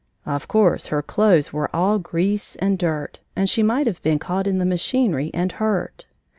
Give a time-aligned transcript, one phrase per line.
[0.25, 4.47] Of course her clothes were all grease and dirt, and she might have been caught
[4.47, 6.07] in the machinery and hurt.